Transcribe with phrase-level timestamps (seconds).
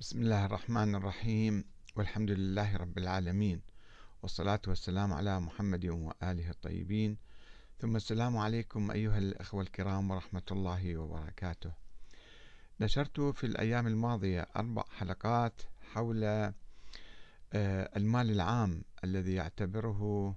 [0.00, 1.64] بسم الله الرحمن الرحيم
[1.96, 3.62] والحمد لله رب العالمين
[4.22, 7.16] والصلاة والسلام على محمد وآله الطيبين.
[7.78, 11.72] ثم السلام عليكم أيها الأخوة الكرام ورحمة الله وبركاته.
[12.80, 16.54] نشرت في الأيام الماضية أربع حلقات حول آه،
[17.96, 20.34] المال العام الذي يعتبره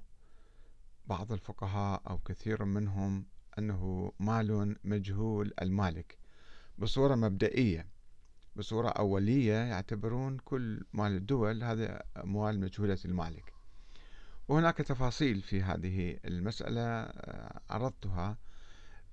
[1.08, 3.26] بعض الفقهاء أو كثير منهم
[3.58, 6.18] أنه مال مجهول المالك
[6.78, 7.99] بصورة مبدئية.
[8.56, 13.54] بصورة أولية يعتبرون كل مال الدول هذا أموال مجهولة المالك.
[14.48, 18.38] وهناك تفاصيل في هذه المسألة آه، عرضتها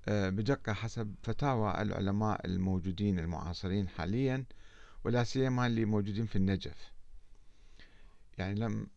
[0.07, 4.45] آه، بدقة حسب فتاوى العلماء الموجودين المعاصرين حاليا
[5.03, 6.91] ولا سيما اللي موجودين في النجف.
[8.37, 8.87] يعني لم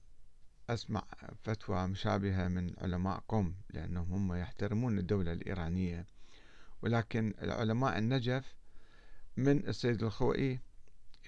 [0.70, 1.04] أسمع
[1.42, 6.06] فتوى مشابهة من علماء قم لأنهم هم يحترمون الدولة الإيرانية.
[6.82, 8.59] ولكن العلماء النجف
[9.36, 10.60] من السيد الخوئي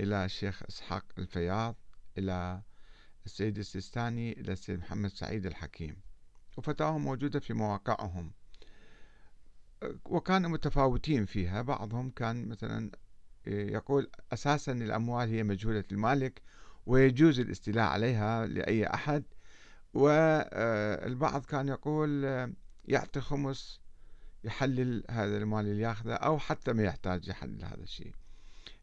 [0.01, 1.77] إلى الشيخ إسحاق الفياض
[2.19, 2.63] إلى
[3.27, 5.97] السيد السيستاني إلى السيد محمد سعيد الحكيم.
[6.57, 8.33] وفتاوهم موجودة في مواقعهم.
[10.05, 11.63] وكانوا متفاوتين فيها.
[11.63, 12.91] بعضهم كان مثلا
[13.47, 16.43] يقول أساسا الأموال هي مجهولة المالك
[16.87, 19.25] ويجوز الاستيلاء عليها لأي أحد.
[19.95, 22.25] والبعض كان يقول
[22.85, 23.81] يعطي خمس
[24.45, 28.15] يحلل هذا المال اللي ياخذه أو حتى ما يحتاج يحلل هذا الشيء.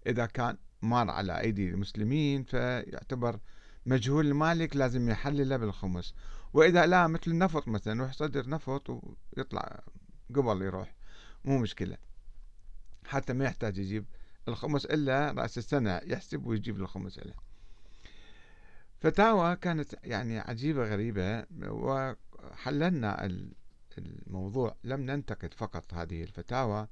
[0.07, 3.39] إذا كان مار على أيدي المسلمين فيعتبر
[3.85, 6.13] مجهول المالك لازم يحلله بالخمس.
[6.53, 8.89] وإذا لا مثل النفط مثلا يروح يصدر نفط
[9.37, 9.83] ويطلع
[10.35, 10.95] قبل يروح
[11.45, 11.97] مو مشكلة.
[13.05, 14.05] حتى ما يحتاج يجيب
[14.47, 17.33] الخمس إلا رأس السنة يحسب ويجيب الخمس إلا.
[18.99, 23.25] فتاوى كانت يعني عجيبة غريبة وحللنا
[24.30, 24.75] الموضوع.
[24.83, 26.88] لم ننتقد فقط هذه الفتاوى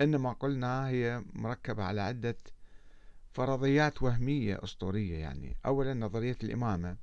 [0.00, 2.36] إنما قلنا هي مركبة على عدة
[3.32, 5.56] فرضيات وهمية أسطورية يعني.
[5.66, 6.96] أولا نظرية الإمامة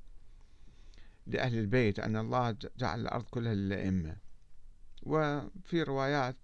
[1.26, 4.16] لأهل البيت أن الله جعل الأرض كلها للأئمة.
[5.02, 6.36] وفي روايات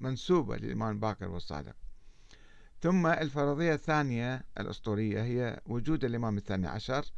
[0.00, 1.74] منسوبة للإمام باكر والصادق.
[2.80, 7.12] ثم الفرضية الثانية الأسطورية هي وجود الإمام الثاني عشر.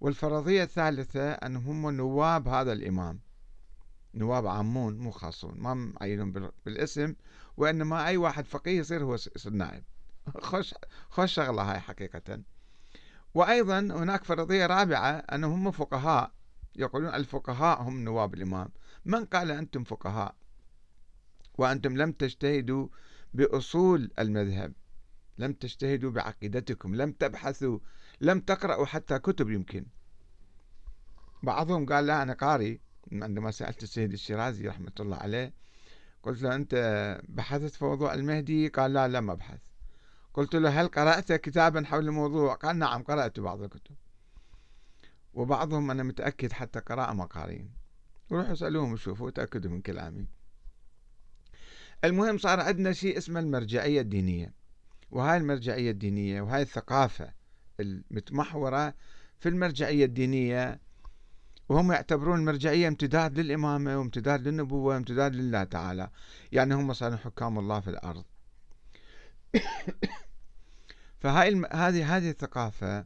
[0.00, 3.20] والفرضية الثالثة أنهم هم نواب هذا الإمام.
[4.14, 7.14] نواب عامون مو خاصون ما معينهم بالاسم
[7.56, 9.84] وإنما أي واحد فقيه يصير هو يصير نائب.
[10.48, 10.74] خوش
[11.10, 12.40] خوش شغلة هاي حقيقة.
[13.34, 16.32] وأيضا هناك فرضية رابعة أنهم هم فقهاء
[16.76, 18.68] يقولون الفقهاء هم نواب الإمام.
[19.04, 20.34] من قال أنتم فقهاء؟
[21.58, 22.88] وأنتم لم تجتهدوا
[23.34, 24.72] بأصول المذهب.
[25.38, 26.94] لم تجتهدوا بعقيدتكم.
[26.94, 27.78] لم تبحثوا.
[28.20, 29.86] لم تقرأوا حتى كتب يمكن.
[31.42, 32.80] بعضهم قال لا أنا قاري
[33.12, 35.52] عندما سألت السيد الشيرازي رحمة الله عليه
[36.22, 36.74] قلت له أنت
[37.28, 39.60] بحثت في موضوع المهدي؟ قال لا لا ما بحث
[40.34, 43.94] قلت له هل قرأت كتابا حول الموضوع؟ قال نعم قرأت بعض الكتب.
[45.34, 47.70] وبعضهم أنا متأكد حتى قراءة مقارين.
[48.32, 50.26] روحوا اسألوهم وشوفوا تأكدوا من كلامي.
[52.04, 54.54] المهم صار عندنا شيء اسمه المرجعية الدينية.
[55.10, 57.32] وهاي المرجعية الدينية وهاي الثقافة
[57.80, 58.94] المتمحورة
[59.38, 60.80] في المرجعية الدينية
[61.68, 66.10] وهم يعتبرون المرجعية امتداد للإمامة وامتداد للنبوة وامتداد لله تعالى.
[66.52, 68.24] يعني هم صاروا حكام الله في الأرض.
[71.20, 71.64] فهاي الم...
[71.72, 73.04] هذه هذه الثقافة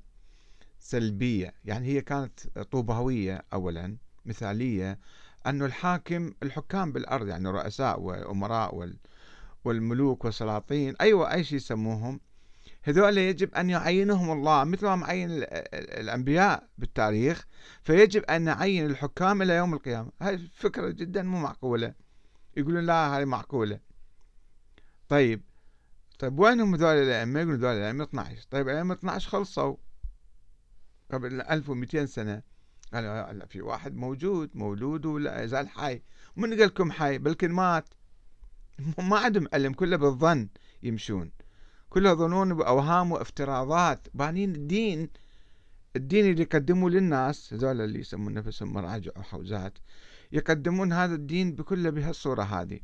[0.80, 1.54] سلبية.
[1.64, 3.96] يعني هي كانت طوباوية أولا
[4.26, 4.98] مثالية
[5.46, 8.96] أنه الحاكم الحكام بالأرض يعني رؤساء وأمراء وال...
[9.64, 12.20] والملوك والسلاطين أيوة أي شيء يسموهم
[12.82, 15.30] هذول يجب أن يعينهم الله مثل ما معين
[15.72, 17.46] الأنبياء بالتاريخ
[17.82, 20.12] فيجب أن نعين الحكام إلى يوم القيامة.
[20.22, 21.94] هاي فكرة جدا مو معقولة.
[22.56, 23.80] يقولون لا هاي معقولة.
[25.08, 25.42] طيب
[26.18, 29.76] طيب وينهم هذول الأئمة؟ يقولون هذول الأئمة 12 طيب الأئمة 12 خلصوا
[31.12, 32.42] قبل 1200 سنة.
[32.94, 36.02] قالوا في واحد موجود مولود ولا يزال حي.
[36.36, 37.88] من قال لكم حي؟ بلكن مات.
[38.98, 40.48] ما عندهم علم كله بالظن
[40.82, 41.30] يمشون.
[41.91, 44.08] كلها ظنون وأوهام وافتراضات.
[44.14, 45.08] بانين الدين
[45.96, 49.79] الدين اللي يقدموه للناس هذول اللي يسمون نفسهم مراجع أو حوزات
[50.32, 52.81] يقدمون هذا الدين بكل بهالصورة هذه.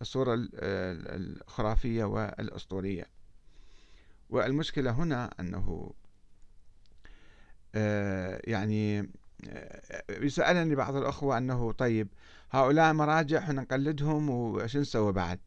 [0.00, 3.06] الصورة الخرافية والأسطورية.
[4.30, 5.92] والمشكلة هنا أنه
[7.74, 9.10] آه، يعني
[9.48, 12.08] آه، يسألني بعض الأخوة أنه طيب
[12.50, 15.40] هؤلاء مراجع إحنا نقلدهم وش نسوي بعد؟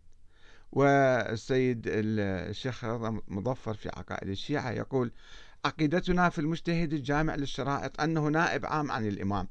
[0.71, 2.85] والسيد الشيخ
[3.27, 5.11] مظفر في عقائد الشيعة يقول
[5.65, 9.47] عقيدتنا في المجتهد الجامع للشرائط أنه نائب عام عن الإمام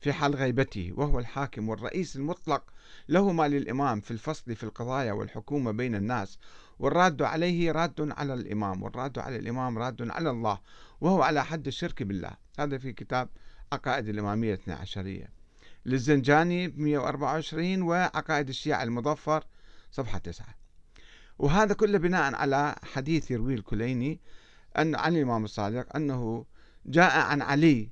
[0.00, 2.62] في حال غيبته وهو الحاكم والرئيس المطلق.
[3.08, 6.38] له ما للإمام في الفصل في القضايا والحكومة بين الناس
[6.78, 10.58] والراد عليه راد على الإمام والراد على الإمام راد على الله
[11.00, 12.30] وهو على حد الشرك بالله.
[12.58, 13.28] هذا في كتاب
[13.72, 15.26] عقائد الإمامية 12
[15.86, 19.44] للزنجاني 124 وعقائد الشيعة المظفر
[19.94, 20.46] صفحة 9
[21.38, 24.20] وهذا كله بناء على حديث يروي الكليني
[24.78, 26.46] أن عن الإمام الصادق أنه
[26.86, 27.90] جاء عن علي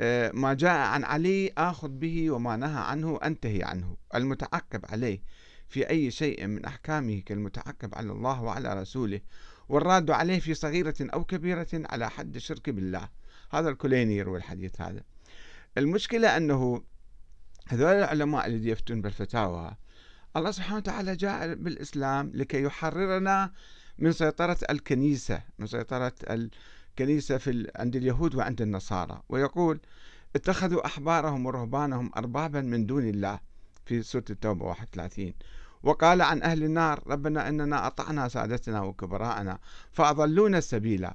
[0.00, 5.22] آه، ما جاء عن علي آخذ به وما نهى عنه أنتهي عنه المتعقب عليه
[5.68, 9.20] في أي شيء من أحكامه كالمتعقب على الله وعلى رسوله
[9.68, 13.08] والراد عليه في صغيرة أو كبيرة على حد الشرك بالله.
[13.50, 15.02] هذا الكليني يروي الحديث هذا.
[15.78, 16.82] المشكلة أنه
[17.68, 19.76] هذول العلماء اللي يفتون بالفتاوى
[20.36, 23.52] الله سبحانه وتعالى جاء بالإسلام لكي يحررنا
[23.98, 29.22] من سيطرة الكنيسة من سيطرة الكنيسة في عند اليهود وعند النصارى.
[29.28, 29.80] ويقول
[30.36, 33.40] اتخذوا أحبارهم ورهبانهم أربابا من دون الله
[33.86, 35.34] في سورة التوبة 31
[35.82, 39.58] وقال عن أهل النار ربنا إننا أطعنا سادتنا وكبراءنا
[39.92, 41.08] فأضلونا السبيل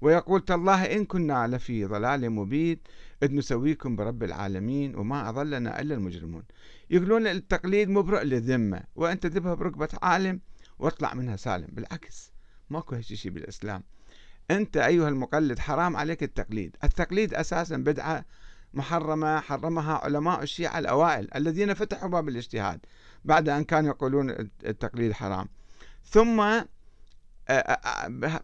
[0.00, 2.78] ويقول تالله إن كنا لفي ضلال مبين
[3.22, 6.42] إذ نسويكم برب العالمين وما أضلنا إلا المجرمون.
[6.90, 10.40] يقولون التقليد مبرئ للذمة وأنت ذبها بركبة عالم
[10.78, 11.68] واطلع منها سالم.
[11.72, 12.32] بالعكس
[12.70, 13.82] ماكو هالشيء بالإسلام.
[14.50, 16.76] أنت أيها المقلد حرام عليك التقليد.
[16.84, 18.24] التقليد أساسا بدعة
[18.74, 22.80] محرمة حرمها علماء الشيعة الأوائل الذين فتحوا باب الاجتهاد
[23.24, 24.30] بعد أن كانوا يقولون
[24.64, 25.48] التقليد حرام.
[26.04, 26.60] ثم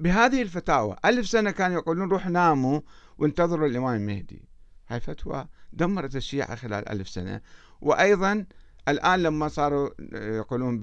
[0.01, 2.81] بهذه الفتاوى ألف سنة كانوا يقولون روح ناموا
[3.19, 4.49] وانتظروا الإمام المهدي
[4.89, 7.41] هاي فتوى دمرت الشيعة خلال ألف سنة.
[7.81, 8.45] وأيضا
[8.89, 10.81] الآن لما صاروا يقولون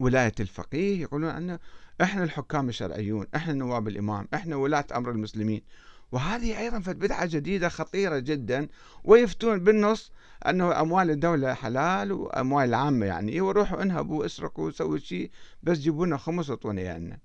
[0.00, 1.58] بولاية الفقيه يقولون أن
[2.02, 5.62] إحنا الحكام الشرعيون إحنا نواب الإمام إحنا ولاة أمر المسلمين.
[6.12, 8.68] وهذه أيضا بدعة جديدة خطيرة جدا
[9.04, 10.12] ويفتون بالنص
[10.46, 13.40] أنه أموال الدولة حلال وأموال العامة يعني.
[13.40, 15.30] وروحوا انهبوا اسرقوا وسووا شيء
[15.62, 17.20] بس جيبوا لنا خمس وطونا يعني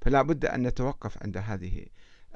[0.00, 1.86] فلا بد أن نتوقف عند هذه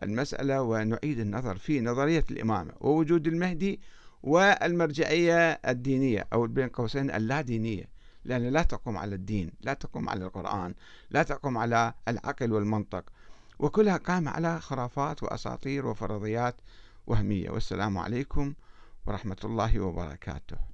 [0.02, 3.80] المسألة ونعيد النظر في نظرية الإمامة ووجود المهدي
[4.22, 7.94] والمرجعية الدينية أو بين قوسين اللا دينية.
[8.24, 10.74] لأن لا تقوم على الدين لا تقوم على القرآن
[11.10, 13.04] لا تقوم على العقل والمنطق.
[13.64, 16.54] وكلها قائمة على خرافات وأساطير وفرضيات
[17.06, 17.50] وهمية.
[17.50, 18.54] والسلام عليكم
[19.06, 20.73] ورحمة الله وبركاته.